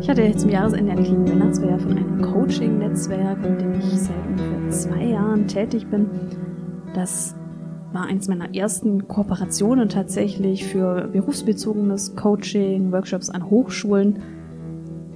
[0.00, 4.70] Ich hatte zum Jahresende eine kleine Weihnachtsfeier von einem Coaching-Netzwerk, in dem ich seit ungefähr
[4.70, 6.08] zwei Jahren tätig bin.
[6.94, 7.34] Das
[7.92, 14.22] war eins meiner ersten Kooperationen tatsächlich für berufsbezogenes Coaching, Workshops an Hochschulen.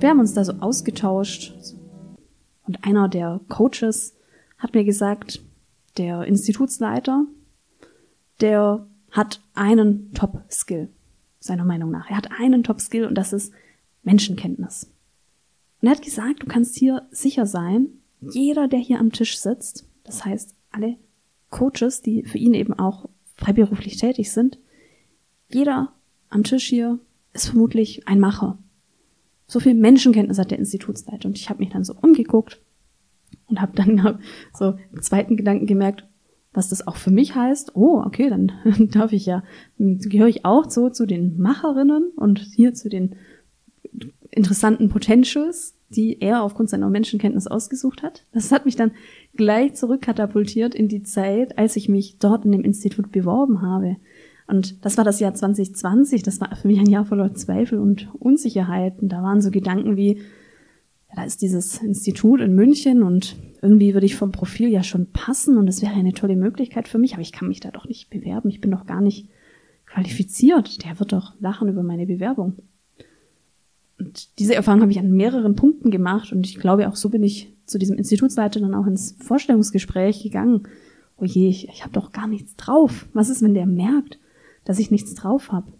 [0.01, 1.55] Wir haben uns da so ausgetauscht
[2.67, 4.17] und einer der Coaches
[4.59, 5.43] hat mir gesagt,
[5.99, 7.27] der Institutsleiter,
[8.41, 10.89] der hat einen Top-Skill,
[11.39, 12.09] seiner Meinung nach.
[12.09, 13.53] Er hat einen Top-Skill und das ist
[14.03, 14.91] Menschenkenntnis.
[15.81, 17.89] Und er hat gesagt, du kannst hier sicher sein,
[18.21, 20.97] jeder, der hier am Tisch sitzt, das heißt alle
[21.51, 24.59] Coaches, die für ihn eben auch freiberuflich tätig sind,
[25.49, 25.93] jeder
[26.29, 26.99] am Tisch hier
[27.33, 28.59] ist vermutlich ein Macher.
[29.47, 31.27] So viel Menschenkenntnis hat der Institutsleiter.
[31.27, 32.61] Und ich habe mich dann so umgeguckt
[33.49, 34.21] und habe dann
[34.53, 36.07] so im zweiten Gedanken gemerkt,
[36.53, 37.75] was das auch für mich heißt.
[37.75, 38.53] Oh, okay, dann
[38.91, 39.43] darf ich ja,
[39.79, 43.17] gehöre ich auch so zu den Macherinnen und hier zu den
[44.31, 48.27] interessanten Potentials, die er aufgrund seiner Menschenkenntnis ausgesucht hat.
[48.33, 48.93] Das hat mich dann
[49.35, 53.97] gleich zurückkatapultiert in die Zeit, als ich mich dort in dem Institut beworben habe.
[54.47, 58.09] Und das war das Jahr 2020, das war für mich ein Jahr voller Zweifel und
[58.19, 59.09] Unsicherheiten.
[59.09, 60.17] Da waren so Gedanken wie,
[61.09, 65.07] ja, da ist dieses Institut in München und irgendwie würde ich vom Profil ja schon
[65.13, 67.87] passen und es wäre eine tolle Möglichkeit für mich, aber ich kann mich da doch
[67.87, 69.29] nicht bewerben, ich bin doch gar nicht
[69.87, 70.85] qualifiziert.
[70.85, 72.57] Der wird doch lachen über meine Bewerbung.
[74.01, 77.23] Und diese Erfahrung habe ich an mehreren Punkten gemacht und ich glaube auch so bin
[77.23, 80.63] ich zu diesem Institutsleiter dann auch ins Vorstellungsgespräch gegangen.
[81.19, 83.07] Oh je, ich, ich habe doch gar nichts drauf.
[83.13, 84.19] Was ist, wenn der merkt,
[84.65, 85.71] dass ich nichts drauf habe?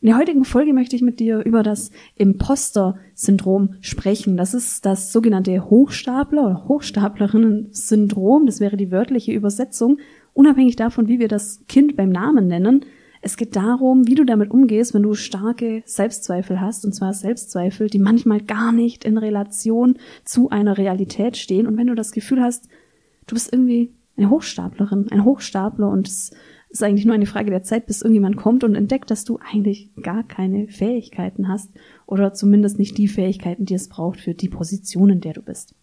[0.00, 4.36] In der heutigen Folge möchte ich mit dir über das Imposter-Syndrom sprechen.
[4.36, 8.46] Das ist das sogenannte Hochstapler- oder Hochstaplerinnen-Syndrom.
[8.46, 9.98] Das wäre die wörtliche Übersetzung.
[10.32, 12.84] Unabhängig davon, wie wir das Kind beim Namen nennen,
[13.24, 17.88] es geht darum, wie du damit umgehst, wenn du starke Selbstzweifel hast, und zwar Selbstzweifel,
[17.88, 21.68] die manchmal gar nicht in Relation zu einer Realität stehen.
[21.68, 22.68] Und wenn du das Gefühl hast,
[23.28, 26.32] du bist irgendwie eine Hochstaplerin, ein Hochstapler und es
[26.68, 29.90] ist eigentlich nur eine Frage der Zeit, bis irgendjemand kommt und entdeckt, dass du eigentlich
[30.02, 31.70] gar keine Fähigkeiten hast
[32.06, 35.76] oder zumindest nicht die Fähigkeiten, die es braucht für die Position, in der du bist.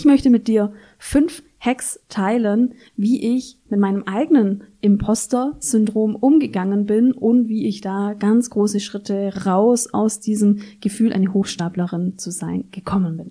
[0.00, 7.12] Ich möchte mit dir fünf Hacks teilen, wie ich mit meinem eigenen Imposter-Syndrom umgegangen bin
[7.12, 12.64] und wie ich da ganz große Schritte raus aus diesem Gefühl, eine Hochstaplerin zu sein,
[12.70, 13.30] gekommen bin.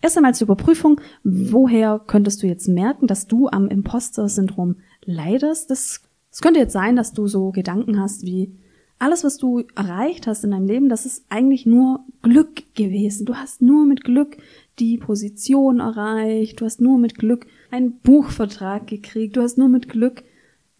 [0.00, 5.68] Erst einmal zur Überprüfung, woher könntest du jetzt merken, dass du am Imposter-Syndrom leidest?
[5.68, 6.00] Das
[6.40, 8.54] könnte jetzt sein, dass du so Gedanken hast wie,
[8.98, 13.26] alles, was du erreicht hast in deinem Leben, das ist eigentlich nur Glück gewesen.
[13.26, 14.36] Du hast nur mit Glück
[14.78, 19.88] die Position erreicht, du hast nur mit Glück einen Buchvertrag gekriegt, du hast nur mit
[19.88, 20.24] Glück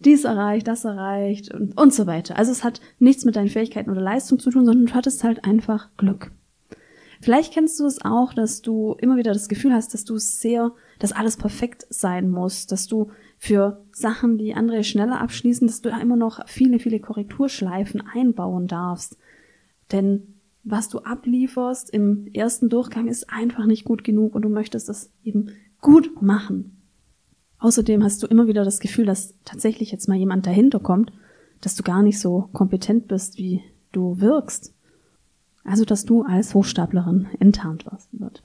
[0.00, 2.36] dies erreicht, das erreicht und, und so weiter.
[2.36, 5.44] Also es hat nichts mit deinen Fähigkeiten oder Leistung zu tun, sondern du hattest halt
[5.44, 6.32] einfach Glück.
[7.20, 10.72] Vielleicht kennst du es auch, dass du immer wieder das Gefühl hast, dass du sehr,
[10.98, 15.88] dass alles perfekt sein muss, dass du für Sachen, die andere schneller abschließen, dass du
[15.88, 19.16] immer noch viele, viele Korrekturschleifen einbauen darfst.
[19.90, 20.33] Denn
[20.64, 25.12] was du ablieferst im ersten Durchgang ist einfach nicht gut genug und du möchtest das
[25.22, 26.82] eben gut machen.
[27.58, 31.12] Außerdem hast du immer wieder das Gefühl, dass tatsächlich jetzt mal jemand dahinter kommt,
[31.60, 34.74] dass du gar nicht so kompetent bist, wie du wirkst.
[35.64, 38.42] Also, dass du als Hochstaplerin enttarnt wird.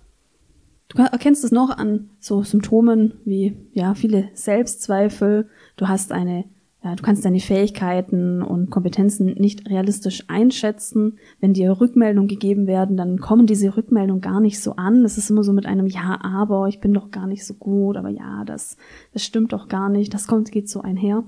[0.87, 5.49] Du erkennst es noch an so Symptomen wie, ja, viele Selbstzweifel.
[5.75, 6.45] Du hast eine
[6.81, 11.19] ja, du kannst deine Fähigkeiten und Kompetenzen nicht realistisch einschätzen.
[11.41, 15.03] Wenn dir Rückmeldungen gegeben werden, dann kommen diese Rückmeldungen gar nicht so an.
[15.03, 17.97] Das ist immer so mit einem Ja, aber ich bin doch gar nicht so gut,
[17.97, 18.77] aber ja, das,
[19.11, 20.13] das stimmt doch gar nicht.
[20.13, 21.25] Das kommt, geht so einher.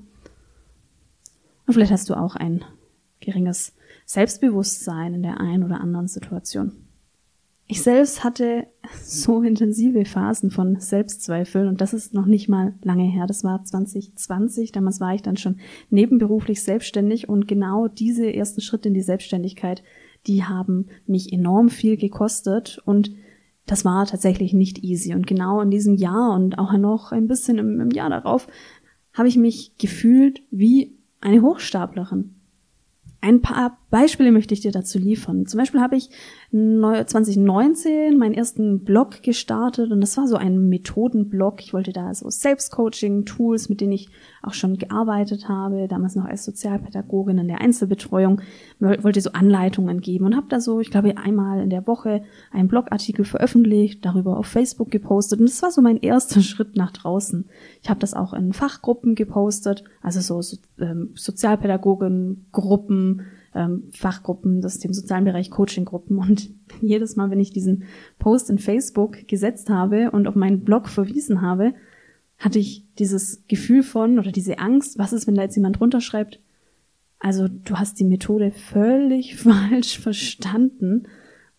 [1.68, 2.64] Und vielleicht hast du auch ein
[3.20, 3.74] geringes
[4.06, 6.72] Selbstbewusstsein in der einen oder anderen Situation.
[7.72, 8.68] Ich selbst hatte
[9.02, 13.28] so intensive Phasen von Selbstzweifeln und das ist noch nicht mal lange her.
[13.28, 14.74] Das war 2020.
[14.74, 19.84] Damals war ich dann schon nebenberuflich selbstständig und genau diese ersten Schritte in die Selbstständigkeit,
[20.28, 23.12] die haben mich enorm viel gekostet und
[23.66, 25.14] das war tatsächlich nicht easy.
[25.14, 28.48] Und genau in diesem Jahr und auch noch ein bisschen im, im Jahr darauf
[29.14, 32.36] habe ich mich gefühlt wie eine Hochstaplerin.
[33.22, 35.46] Ein paar Beispiele möchte ich dir dazu liefern.
[35.46, 36.10] Zum Beispiel habe ich
[36.54, 41.62] 2019 meinen ersten Blog gestartet und das war so ein Methodenblog.
[41.62, 44.10] Ich wollte da so Selbstcoaching-Tools, mit denen ich
[44.42, 48.42] auch schon gearbeitet habe, damals noch als Sozialpädagogin in der Einzelbetreuung,
[48.80, 52.68] wollte so Anleitungen geben und habe da so, ich glaube, einmal in der Woche einen
[52.68, 57.46] Blogartikel veröffentlicht, darüber auf Facebook gepostet und das war so mein erster Schritt nach draußen.
[57.82, 63.22] Ich habe das auch in Fachgruppen gepostet, also so, so ähm, Sozialpädagogen, Gruppen,
[63.54, 66.18] ähm, Fachgruppen, das dem sozialen Bereich Coaching-Gruppen.
[66.18, 66.50] Und
[66.82, 67.84] jedes Mal, wenn ich diesen
[68.20, 71.74] Post in Facebook gesetzt habe und auf meinen Blog verwiesen habe,
[72.38, 76.40] hatte ich dieses Gefühl von oder diese Angst, was ist, wenn da jetzt jemand runterschreibt,
[77.20, 81.08] also du hast die Methode völlig falsch verstanden.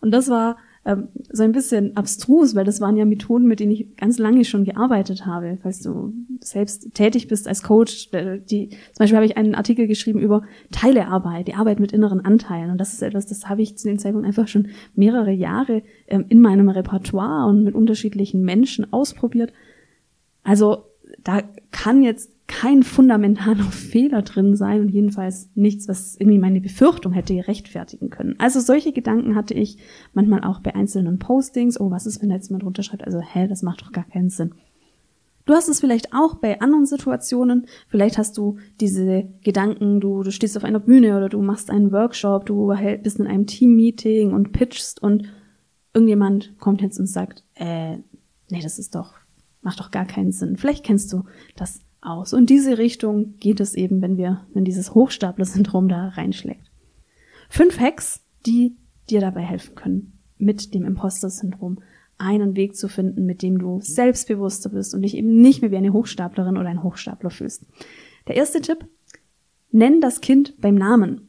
[0.00, 3.70] Und das war ähm, so ein bisschen abstrus, weil das waren ja Methoden, mit denen
[3.70, 5.58] ich ganz lange schon gearbeitet habe.
[5.62, 9.86] Falls du selbst tätig bist als Coach, äh, die, zum Beispiel habe ich einen Artikel
[9.86, 10.42] geschrieben über
[10.72, 12.72] Teilearbeit, die Arbeit mit inneren Anteilen.
[12.72, 16.24] Und das ist etwas, das habe ich zu dem Zeitpunkt einfach schon mehrere Jahre ähm,
[16.28, 19.52] in meinem Repertoire und mit unterschiedlichen Menschen ausprobiert.
[20.42, 20.86] Also
[21.22, 27.12] da kann jetzt kein fundamentaler Fehler drin sein und jedenfalls nichts, was irgendwie meine Befürchtung
[27.12, 28.34] hätte rechtfertigen können.
[28.38, 29.78] Also solche Gedanken hatte ich
[30.12, 31.80] manchmal auch bei einzelnen Postings.
[31.80, 33.04] Oh, was ist, wenn da jetzt jemand runterschreibt?
[33.04, 34.54] Also, hä, das macht doch gar keinen Sinn.
[35.44, 37.66] Du hast es vielleicht auch bei anderen Situationen.
[37.88, 41.90] Vielleicht hast du diese Gedanken, du, du stehst auf einer Bühne oder du machst einen
[41.90, 42.72] Workshop, du
[43.02, 45.24] bist in einem Team-Meeting und pitchst und
[45.94, 47.96] irgendjemand kommt jetzt und sagt, äh,
[48.50, 49.14] nee, das ist doch,
[49.62, 50.56] macht doch gar keinen Sinn.
[50.56, 51.24] Vielleicht kennst du
[51.56, 52.32] das aus.
[52.32, 56.70] Und diese Richtung geht es eben, wenn wir, wenn dieses Hochstapler-Syndrom da reinschlägt.
[57.48, 58.76] Fünf Hacks, die
[59.08, 61.78] dir dabei helfen können, mit dem Imposter-Syndrom
[62.18, 65.76] einen Weg zu finden, mit dem du selbstbewusster bist und dich eben nicht mehr wie
[65.76, 67.66] eine Hochstaplerin oder ein Hochstapler fühlst.
[68.28, 68.86] Der erste Tipp,
[69.72, 71.28] nenn das Kind beim Namen.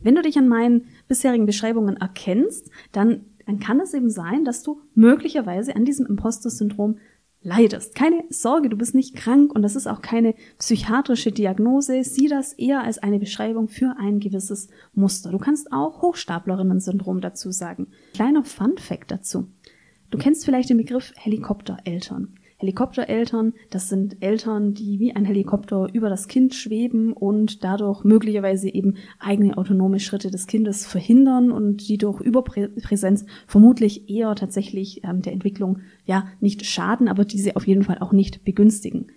[0.00, 4.62] Wenn du dich an meinen bisherigen Beschreibungen erkennst, dann, dann kann es eben sein, dass
[4.62, 6.98] du möglicherweise an diesem Imposter-Syndrom
[7.42, 7.94] leidest.
[7.94, 12.04] Keine Sorge, du bist nicht krank und das ist auch keine psychiatrische Diagnose.
[12.04, 15.30] Sieh das eher als eine Beschreibung für ein gewisses Muster.
[15.30, 17.88] Du kannst auch Hochstaplerinnen-Syndrom dazu sagen.
[18.14, 19.48] Kleiner Fun Fact dazu.
[20.10, 22.34] Du kennst vielleicht den Begriff Helikoptereltern.
[22.62, 28.72] Helikoptereltern, das sind Eltern, die wie ein Helikopter über das Kind schweben und dadurch möglicherweise
[28.72, 35.22] eben eigene autonome Schritte des Kindes verhindern und die durch Überpräsenz vermutlich eher tatsächlich ähm,
[35.22, 39.08] der Entwicklung ja nicht schaden, aber diese auf jeden Fall auch nicht begünstigen.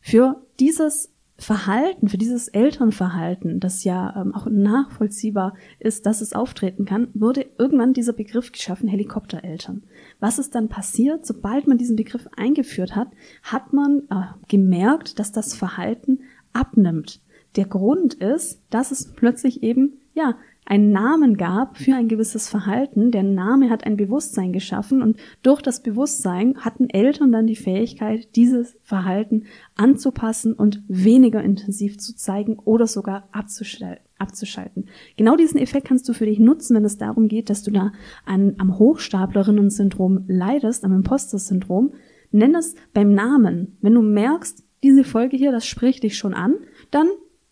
[0.00, 6.84] Für dieses Verhalten, für dieses Elternverhalten, das ja ähm, auch nachvollziehbar ist, dass es auftreten
[6.84, 9.82] kann, wurde irgendwann dieser Begriff geschaffen, Helikoptereltern.
[10.20, 11.26] Was ist dann passiert?
[11.26, 13.08] Sobald man diesen Begriff eingeführt hat,
[13.42, 16.20] hat man äh, gemerkt, dass das Verhalten
[16.52, 17.20] abnimmt.
[17.56, 20.36] Der Grund ist, dass es plötzlich eben, ja,
[20.66, 23.10] einen Namen gab für ein gewisses Verhalten.
[23.10, 28.34] Der Name hat ein Bewusstsein geschaffen und durch das Bewusstsein hatten Eltern dann die Fähigkeit,
[28.36, 29.44] dieses Verhalten
[29.76, 34.86] anzupassen und weniger intensiv zu zeigen oder sogar abzuschalten.
[35.16, 37.92] Genau diesen Effekt kannst du für dich nutzen, wenn es darum geht, dass du da
[38.24, 41.92] an, am Hochstaplerinnen-Syndrom leidest, am Imposter-Syndrom.
[42.30, 43.76] Nenn es beim Namen.
[43.80, 46.54] Wenn du merkst, diese Folge hier, das spricht dich schon an,
[46.90, 47.08] dann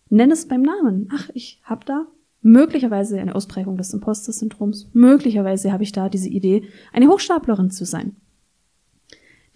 [0.09, 1.09] nenn es beim Namen.
[1.13, 2.07] Ach, ich hab da
[2.43, 8.17] möglicherweise eine Ausprägung des Imposter-Syndroms, möglicherweise habe ich da diese Idee, eine Hochstaplerin zu sein.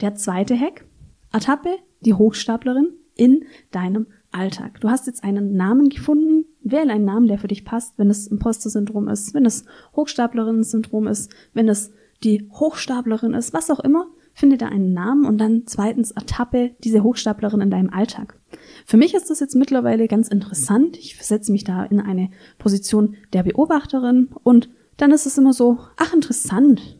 [0.01, 0.85] Der zweite Hack,
[1.33, 4.81] ertappe die Hochstaplerin in deinem Alltag.
[4.81, 8.27] Du hast jetzt einen Namen gefunden, wähle einen Namen, der für dich passt, wenn es
[8.27, 11.93] Imposter-Syndrom ist, wenn es Hochstaplerinnen-Syndrom ist, wenn es
[12.23, 14.07] die Hochstaplerin ist, was auch immer,
[14.37, 18.39] finde da einen Namen und dann zweitens ertappe diese Hochstaplerin in deinem Alltag.
[18.85, 20.99] Für mich ist das jetzt mittlerweile ganz interessant.
[20.99, 22.29] Ich versetze mich da in eine
[22.59, 24.69] Position der Beobachterin und
[24.99, 26.99] dann ist es immer so, ach interessant.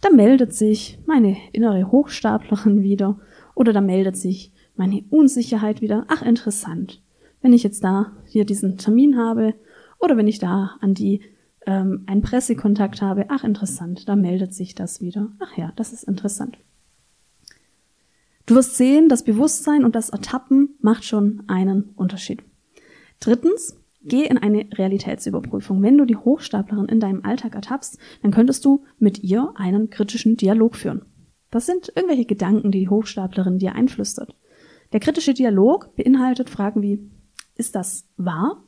[0.00, 3.20] Da meldet sich meine innere Hochstaplerin wieder
[3.54, 6.06] oder da meldet sich meine Unsicherheit wieder.
[6.08, 7.02] Ach interessant.
[7.42, 9.54] Wenn ich jetzt da hier diesen Termin habe
[10.00, 11.20] oder wenn ich da an die
[11.66, 15.30] ähm, einen Pressekontakt habe, ach interessant, da meldet sich das wieder.
[15.40, 16.58] Ach ja, das ist interessant.
[18.46, 22.42] Du wirst sehen, das Bewusstsein und das Ertappen macht schon einen Unterschied.
[23.20, 25.80] Drittens, geh in eine Realitätsüberprüfung.
[25.80, 30.36] Wenn du die Hochstaplerin in deinem Alltag ertappst, dann könntest du mit ihr einen kritischen
[30.36, 31.06] Dialog führen.
[31.50, 34.34] Das sind irgendwelche Gedanken, die die Hochstaplerin dir einflüstert.
[34.92, 37.10] Der kritische Dialog beinhaltet Fragen wie,
[37.54, 38.64] ist das wahr?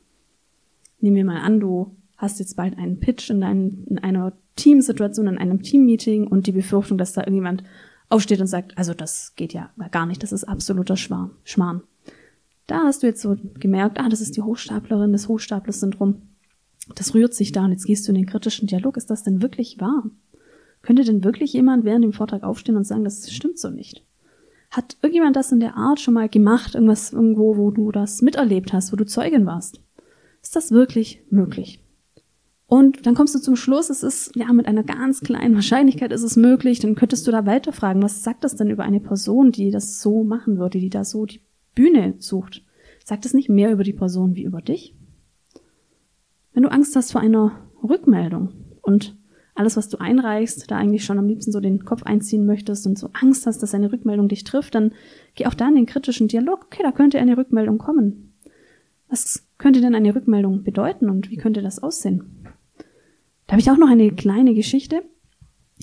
[0.99, 5.27] Nehmen wir mal an, du hast jetzt bald einen Pitch in, dein, in einer Teamsituation,
[5.27, 7.63] in einem Teammeeting und die Befürchtung, dass da irgendjemand
[8.09, 11.81] aufsteht und sagt, also das geht ja gar nicht, das ist absoluter Schwarm, Schmarrn.
[12.67, 16.21] Da hast du jetzt so gemerkt, ah, das ist die Hochstaplerin, das Hochstapler-Syndrom.
[16.95, 18.97] Das rührt sich da und jetzt gehst du in den kritischen Dialog.
[18.97, 20.03] Ist das denn wirklich wahr?
[20.81, 24.03] Könnte denn wirklich jemand während dem Vortrag aufstehen und sagen, das stimmt so nicht?
[24.71, 28.73] Hat irgendjemand das in der Art schon mal gemacht, irgendwas irgendwo, wo du das miterlebt
[28.73, 29.79] hast, wo du Zeugin warst?
[30.41, 31.79] Ist das wirklich möglich?
[32.75, 36.23] Und dann kommst du zum Schluss, es ist ja mit einer ganz kleinen Wahrscheinlichkeit ist
[36.23, 39.71] es möglich, dann könntest du da weiterfragen, was sagt das denn über eine Person, die
[39.71, 41.39] das so machen würde, die da so die
[41.73, 42.63] Bühne sucht?
[43.05, 44.93] Sagt es nicht mehr über die Person wie über dich?
[46.51, 48.49] Wenn du Angst hast vor einer Rückmeldung
[48.81, 49.15] und
[49.53, 52.99] alles, was du einreichst, da eigentlich schon am liebsten so den Kopf einziehen möchtest und
[52.99, 54.91] so Angst hast, dass eine Rückmeldung dich trifft, dann
[55.35, 56.65] geh auch da in den kritischen Dialog.
[56.65, 58.33] Okay, da könnte eine Rückmeldung kommen.
[59.07, 62.44] Was könnte denn eine Rückmeldung bedeuten und wie könnte das aussehen?
[63.47, 65.03] Da habe ich auch noch eine kleine Geschichte.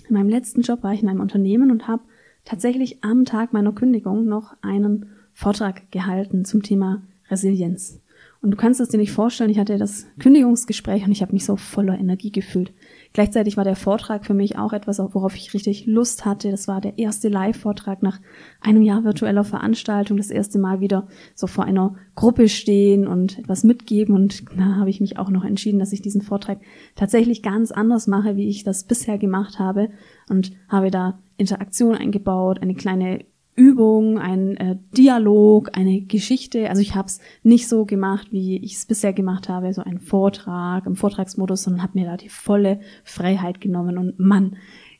[0.09, 2.03] In meinem letzten Job war ich in einem Unternehmen und habe
[2.45, 8.01] tatsächlich am Tag meiner Kündigung noch einen Vortrag gehalten zum Thema Resilienz.
[8.41, 11.45] Und du kannst es dir nicht vorstellen, ich hatte das Kündigungsgespräch und ich habe mich
[11.45, 12.73] so voller Energie gefühlt.
[13.13, 16.51] Gleichzeitig war der Vortrag für mich auch etwas, worauf ich richtig Lust hatte.
[16.51, 18.21] Das war der erste Live-Vortrag nach
[18.61, 23.65] einem Jahr virtueller Veranstaltung, das erste Mal wieder so vor einer Gruppe stehen und etwas
[23.65, 24.15] mitgeben.
[24.15, 26.61] Und da habe ich mich auch noch entschieden, dass ich diesen Vortrag
[26.95, 29.91] tatsächlich ganz anders mache, wie ich das bisher gemacht habe
[30.31, 36.71] und habe da Interaktion eingebaut, eine kleine Übung, ein äh, Dialog, eine Geschichte.
[36.71, 39.99] Also ich habe es nicht so gemacht, wie ich es bisher gemacht habe, so ein
[39.99, 43.99] Vortrag im Vortragsmodus, sondern habe mir da die volle Freiheit genommen.
[43.99, 44.57] Und Mann,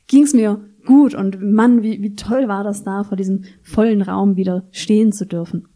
[0.07, 4.01] ging es mir gut und Mann, wie, wie toll war das da, vor diesem vollen
[4.01, 5.67] Raum wieder stehen zu dürfen.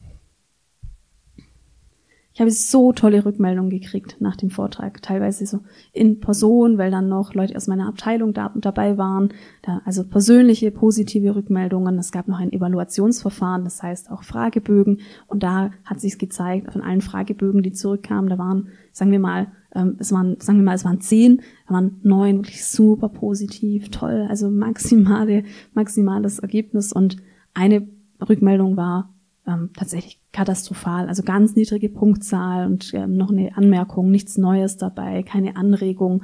[2.38, 7.10] Ich habe so tolle Rückmeldungen gekriegt nach dem Vortrag, teilweise so in Person, weil dann
[7.10, 9.30] noch Leute aus meiner Abteilung da, dabei waren.
[9.64, 11.98] Da, also persönliche positive Rückmeldungen.
[11.98, 15.00] Es gab noch ein Evaluationsverfahren, das heißt auch Fragebögen.
[15.26, 19.48] Und da hat sich gezeigt, von allen Fragebögen, die zurückkamen, da waren, sagen wir mal,
[19.74, 23.90] ähm, es waren, sagen wir mal, es waren zehn, da waren neun wirklich super positiv,
[23.90, 26.94] toll, also maximale, maximales Ergebnis.
[26.94, 27.18] Und
[27.56, 27.88] eine
[28.30, 29.12] Rückmeldung war
[29.48, 31.08] ähm, tatsächlich katastrophal.
[31.08, 36.24] Also ganz niedrige Punktzahl und ähm, noch eine Anmerkung, nichts Neues dabei, keine Anregung.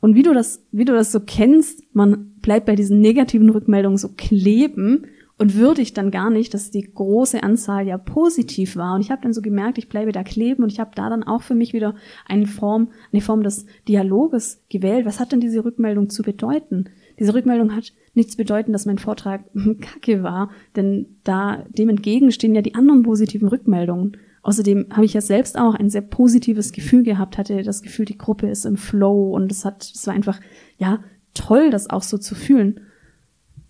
[0.00, 3.98] Und wie du das, wie du das so kennst, man bleibt bei diesen negativen Rückmeldungen
[3.98, 5.06] so kleben
[5.38, 8.94] und würdigt dann gar nicht, dass die große Anzahl ja positiv war.
[8.94, 11.24] Und ich habe dann so gemerkt, ich bleibe da kleben und ich habe da dann
[11.24, 11.94] auch für mich wieder
[12.26, 15.06] eine Form, eine Form des Dialoges gewählt.
[15.06, 16.84] Was hat denn diese Rückmeldung zu bedeuten?
[17.18, 19.44] Diese Rückmeldung hat nichts bedeuten, dass mein Vortrag
[19.80, 24.16] kacke war, denn da dem entgegen stehen ja die anderen positiven Rückmeldungen.
[24.42, 28.18] Außerdem habe ich ja selbst auch ein sehr positives Gefühl gehabt, hatte das Gefühl, die
[28.18, 30.38] Gruppe ist im Flow und es hat, es war einfach,
[30.76, 31.02] ja,
[31.32, 32.80] toll, das auch so zu fühlen.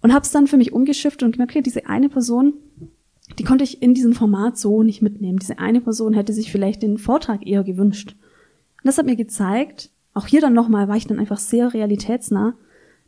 [0.03, 2.55] Und habe es dann für mich umgeschifft und gemerkt, okay, diese eine Person,
[3.39, 5.39] die konnte ich in diesem Format so nicht mitnehmen.
[5.39, 8.17] Diese eine Person hätte sich vielleicht den Vortrag eher gewünscht.
[8.83, 12.55] Und das hat mir gezeigt, auch hier dann nochmal war ich dann einfach sehr realitätsnah,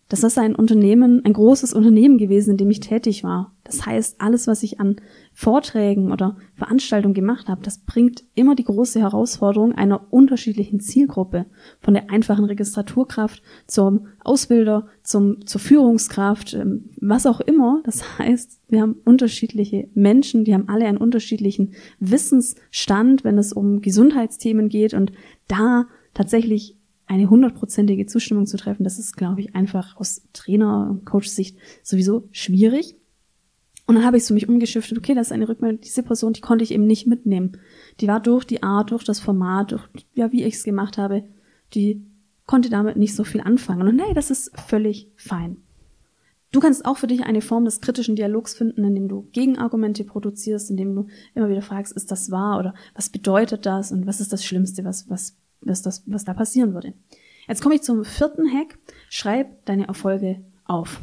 [0.08, 3.52] das ist ein Unternehmen, ein großes Unternehmen gewesen, in dem ich tätig war.
[3.64, 4.96] Das heißt, alles, was ich an
[5.34, 11.46] Vorträgen oder Veranstaltungen gemacht habe, das bringt immer die große Herausforderung einer unterschiedlichen Zielgruppe.
[11.80, 17.80] Von der einfachen Registraturkraft zum Ausbilder, zum, zur Führungskraft, ähm, was auch immer.
[17.84, 23.80] Das heißt, wir haben unterschiedliche Menschen, die haben alle einen unterschiedlichen Wissensstand, wenn es um
[23.80, 25.10] Gesundheitsthemen geht und
[25.48, 31.04] da tatsächlich eine hundertprozentige Zustimmung zu treffen, das ist, glaube ich, einfach aus Trainer- und
[31.04, 32.96] Coach-Sicht sowieso schwierig.
[33.86, 36.40] Und dann habe ich so mich umgeschiftet, okay, das ist eine Rückmeldung, diese Person, die
[36.40, 37.58] konnte ich eben nicht mitnehmen.
[38.00, 41.22] Die war durch die Art, durch das Format, durch, ja, wie ich es gemacht habe,
[41.74, 42.04] die
[42.46, 43.86] konnte damit nicht so viel anfangen.
[43.86, 45.58] Und nee, das ist völlig fein.
[46.52, 50.70] Du kannst auch für dich eine Form des kritischen Dialogs finden, indem du Gegenargumente produzierst,
[50.70, 54.32] indem du immer wieder fragst, ist das wahr oder was bedeutet das und was ist
[54.32, 55.36] das Schlimmste, was, was
[55.66, 56.94] was, das, was da passieren würde.
[57.48, 58.78] Jetzt komme ich zum vierten Hack.
[59.08, 61.00] Schreib deine Erfolge auf.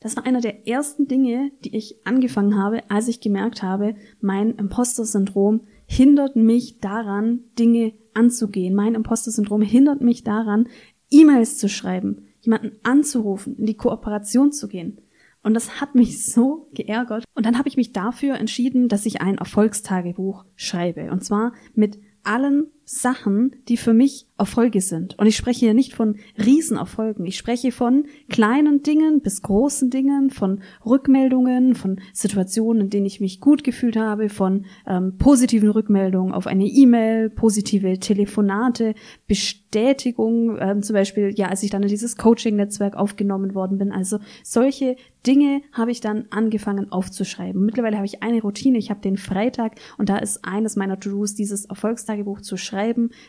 [0.00, 4.50] Das war einer der ersten Dinge, die ich angefangen habe, als ich gemerkt habe, mein
[4.50, 8.74] Imposter-Syndrom hindert mich daran, Dinge anzugehen.
[8.74, 10.68] Mein Imposter-Syndrom hindert mich daran,
[11.10, 14.98] E-Mails zu schreiben, jemanden anzurufen, in die Kooperation zu gehen.
[15.42, 17.24] Und das hat mich so geärgert.
[17.34, 21.10] Und dann habe ich mich dafür entschieden, dass ich ein Erfolgstagebuch schreibe.
[21.12, 25.16] Und zwar mit allen Sachen, die für mich Erfolge sind.
[25.18, 27.24] Und ich spreche hier nicht von Riesenerfolgen.
[27.24, 33.20] Ich spreche von kleinen Dingen bis großen Dingen, von Rückmeldungen, von Situationen, in denen ich
[33.20, 38.94] mich gut gefühlt habe, von ähm, positiven Rückmeldungen auf eine E-Mail, positive Telefonate,
[39.28, 43.92] Bestätigung, ähm, zum Beispiel, ja, als ich dann in dieses Coaching-Netzwerk aufgenommen worden bin.
[43.92, 47.64] Also solche Dinge habe ich dann angefangen aufzuschreiben.
[47.64, 48.78] Mittlerweile habe ich eine Routine.
[48.78, 52.73] Ich habe den Freitag und da ist eines meiner To-Dos, dieses Erfolgstagebuch zu schreiben.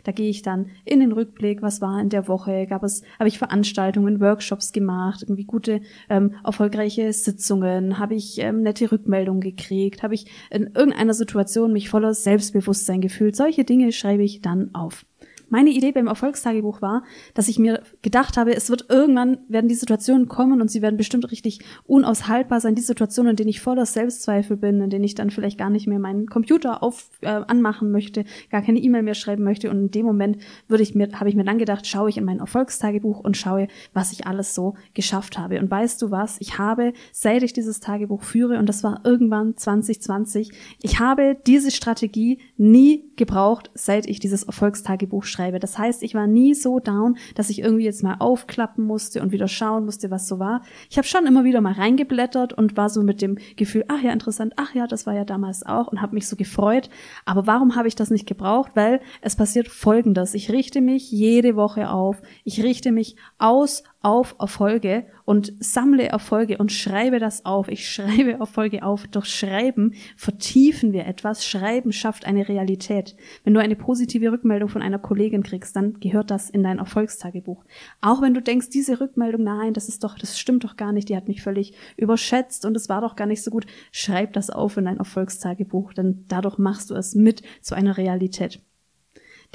[0.04, 3.28] Da gehe ich dann in den Rückblick, was war in der Woche, gab es, habe
[3.28, 10.04] ich Veranstaltungen, Workshops gemacht, irgendwie gute, ähm, erfolgreiche Sitzungen, habe ich ähm, nette Rückmeldungen gekriegt,
[10.04, 13.36] habe ich in irgendeiner Situation mich voller Selbstbewusstsein gefühlt.
[13.36, 15.06] Solche Dinge schreibe ich dann auf.
[15.56, 19.76] Meine Idee beim Erfolgstagebuch war, dass ich mir gedacht habe, es wird irgendwann werden die
[19.76, 23.86] Situationen kommen und sie werden bestimmt richtig unaushaltbar sein, die Situationen, in denen ich voller
[23.86, 27.90] Selbstzweifel bin, in denen ich dann vielleicht gar nicht mehr meinen Computer auf äh, anmachen
[27.90, 29.70] möchte, gar keine E-Mail mehr schreiben möchte.
[29.70, 32.26] Und in dem Moment würde ich mir habe ich mir dann gedacht, schaue ich in
[32.26, 35.62] mein Erfolgstagebuch und schaue, was ich alles so geschafft habe.
[35.62, 39.56] Und weißt du was, ich habe seit ich dieses Tagebuch führe und das war irgendwann
[39.56, 45.45] 2020, ich habe diese Strategie nie gebraucht, seit ich dieses Erfolgstagebuch schreibe.
[45.52, 49.32] Das heißt, ich war nie so down, dass ich irgendwie jetzt mal aufklappen musste und
[49.32, 50.62] wieder schauen musste, was so war.
[50.90, 54.12] Ich habe schon immer wieder mal reingeblättert und war so mit dem Gefühl, ach ja,
[54.12, 56.90] interessant, ach ja, das war ja damals auch und habe mich so gefreut.
[57.26, 58.72] Aber warum habe ich das nicht gebraucht?
[58.76, 60.34] Weil es passiert Folgendes.
[60.34, 62.22] Ich richte mich jede Woche auf.
[62.44, 67.70] Ich richte mich aus auf Erfolge und sammle Erfolge und schreibe das auf.
[67.70, 69.08] Ich schreibe Erfolge auf.
[69.08, 71.44] Durch Schreiben vertiefen wir etwas.
[71.44, 73.16] Schreiben schafft eine Realität.
[73.44, 77.66] Wenn du eine positive Rückmeldung von einer Kollegin kriegst, dann gehört das in dein Erfolgstagebuch.
[78.00, 81.10] Auch wenn du denkst, diese Rückmeldung, nein, das ist doch, das stimmt doch gar nicht,
[81.10, 84.52] die hat mich völlig überschätzt und es war doch gar nicht so gut, schreib das
[84.52, 88.62] auf in dein Erfolgstagebuch, denn dadurch machst du es mit zu einer Realität.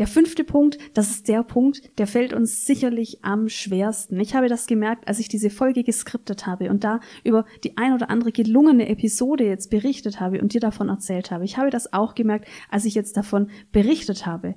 [0.01, 4.19] Der fünfte Punkt, das ist der Punkt, der fällt uns sicherlich am schwersten.
[4.19, 7.93] Ich habe das gemerkt, als ich diese Folge geskriptet habe und da über die ein
[7.93, 11.45] oder andere gelungene Episode jetzt berichtet habe und dir davon erzählt habe.
[11.45, 14.55] Ich habe das auch gemerkt, als ich jetzt davon berichtet habe.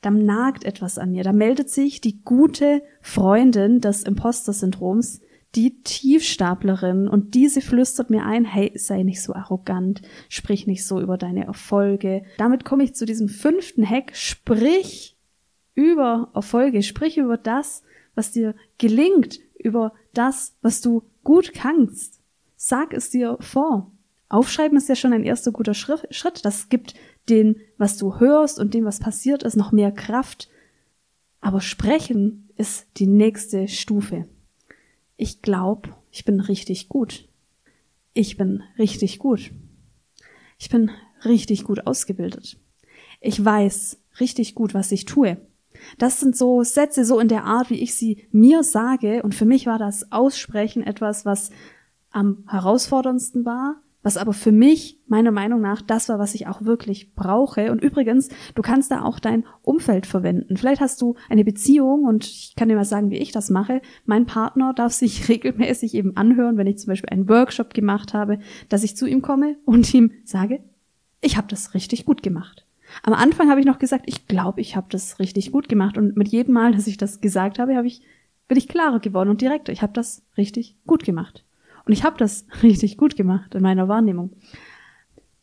[0.00, 1.24] Da nagt etwas an mir.
[1.24, 5.22] Da meldet sich die gute Freundin des Imposter-Syndroms,
[5.54, 11.00] die Tiefstaplerin und diese flüstert mir ein, hey, sei nicht so arrogant, sprich nicht so
[11.00, 12.24] über deine Erfolge.
[12.38, 15.16] Damit komme ich zu diesem fünften Hack, sprich
[15.74, 17.82] über Erfolge, sprich über das,
[18.14, 22.20] was dir gelingt, über das, was du gut kannst.
[22.56, 23.90] Sag es dir vor.
[24.28, 26.44] Aufschreiben ist ja schon ein erster guter Schritt.
[26.44, 26.94] Das gibt
[27.28, 30.48] den, was du hörst und dem, was passiert ist, noch mehr Kraft.
[31.40, 34.26] Aber sprechen ist die nächste Stufe
[35.16, 37.28] ich glaube, ich bin richtig gut.
[38.12, 39.50] Ich bin richtig gut.
[40.58, 40.90] Ich bin
[41.24, 42.58] richtig gut ausgebildet.
[43.20, 45.38] Ich weiß richtig gut, was ich tue.
[45.98, 49.22] Das sind so Sätze, so in der Art, wie ich sie mir sage.
[49.22, 51.50] Und für mich war das Aussprechen etwas, was
[52.10, 56.62] am herausforderndsten war, was aber für mich, meiner Meinung nach, das war, was ich auch
[56.62, 57.72] wirklich brauche.
[57.72, 60.58] Und übrigens, du kannst da auch dein Umfeld verwenden.
[60.58, 63.80] Vielleicht hast du eine Beziehung und ich kann dir mal sagen, wie ich das mache.
[64.04, 68.38] Mein Partner darf sich regelmäßig eben anhören, wenn ich zum Beispiel einen Workshop gemacht habe,
[68.68, 70.60] dass ich zu ihm komme und ihm sage,
[71.22, 72.66] ich habe das richtig gut gemacht.
[73.02, 75.96] Am Anfang habe ich noch gesagt, ich glaube, ich habe das richtig gut gemacht.
[75.96, 78.02] Und mit jedem Mal, dass ich das gesagt habe, habe ich,
[78.48, 79.72] bin ich klarer geworden und direkter.
[79.72, 81.43] Ich habe das richtig gut gemacht.
[81.86, 84.32] Und ich habe das richtig gut gemacht in meiner Wahrnehmung.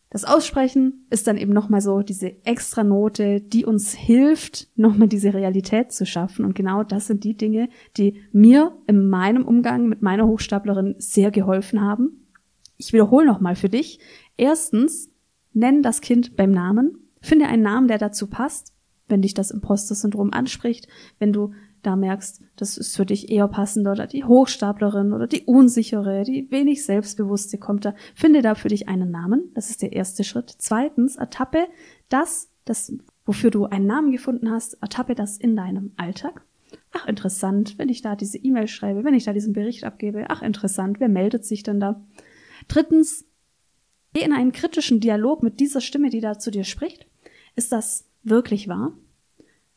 [0.09, 5.33] Das Aussprechen ist dann eben nochmal so diese extra Note, die uns hilft, nochmal diese
[5.33, 6.43] Realität zu schaffen.
[6.43, 11.31] Und genau das sind die Dinge, die mir in meinem Umgang mit meiner Hochstaplerin sehr
[11.31, 12.27] geholfen haben.
[12.75, 13.99] Ich wiederhole nochmal für dich.
[14.35, 15.09] Erstens,
[15.53, 16.97] nenn das Kind beim Namen.
[17.21, 18.73] Finde einen Namen, der dazu passt,
[19.07, 20.87] wenn dich das Imposter-Syndrom anspricht,
[21.19, 25.43] wenn du da merkst, das ist für dich eher passender oder die Hochstaplerin oder die
[25.43, 27.95] unsichere, die wenig selbstbewusste kommt da.
[28.15, 29.51] Finde da für dich einen Namen.
[29.53, 30.53] Das ist der erste Schritt.
[30.57, 31.67] Zweitens, ertappe
[32.09, 32.93] das, das,
[33.25, 36.45] wofür du einen Namen gefunden hast, ertappe das in deinem Alltag.
[36.93, 40.25] Ach, interessant, wenn ich da diese E-Mail schreibe, wenn ich da diesen Bericht abgebe.
[40.29, 42.03] Ach, interessant, wer meldet sich denn da?
[42.67, 43.25] Drittens,
[44.13, 47.07] geh in einen kritischen Dialog mit dieser Stimme, die da zu dir spricht.
[47.55, 48.93] Ist das wirklich wahr?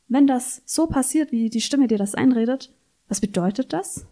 [0.09, 2.73] Wenn das so passiert, wie die Stimme dir das einredet,
[3.09, 4.07] was bedeutet das?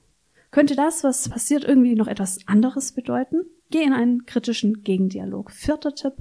[0.51, 3.43] Könnte das, was passiert, irgendwie noch etwas anderes bedeuten?
[3.71, 5.51] Geh in einen kritischen Gegendialog.
[5.51, 6.15] Vierter Tipp,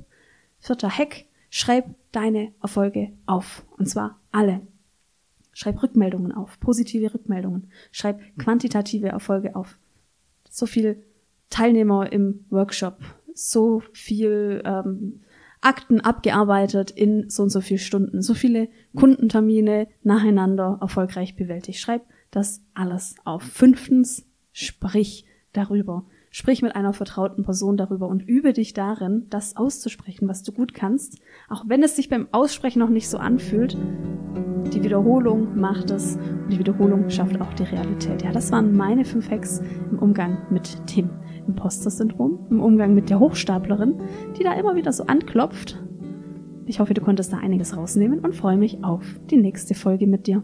[0.60, 3.66] vierter Hack, schreib deine Erfolge auf.
[3.78, 4.62] Und zwar alle.
[5.54, 7.70] Schreib Rückmeldungen auf, positive Rückmeldungen.
[7.92, 9.78] Schreib quantitative Erfolge auf.
[10.50, 11.04] So viel
[11.50, 13.00] Teilnehmer im Workshop,
[13.34, 15.22] so viel ähm,
[15.62, 21.80] Akten abgearbeitet in so und so viel Stunden, so viele Kundentermine nacheinander erfolgreich bewältigt.
[21.80, 23.44] Schreib das alles auf.
[23.44, 26.06] Fünftens, sprich darüber.
[26.34, 30.74] Sprich mit einer vertrauten Person darüber und übe dich darin, das auszusprechen, was du gut
[30.74, 31.20] kannst,
[31.50, 33.78] auch wenn es sich beim Aussprechen noch nicht so anfühlt.
[34.74, 38.24] Die Wiederholung macht es und die Wiederholung schafft auch die Realität.
[38.24, 41.10] Ja, das waren meine fünf Hacks im Umgang mit dem
[41.48, 43.96] Imposter-Syndrom im Umgang mit der Hochstaplerin,
[44.38, 45.82] die da immer wieder so anklopft.
[46.66, 50.28] Ich hoffe, du konntest da einiges rausnehmen und freue mich auf die nächste Folge mit
[50.28, 50.44] dir.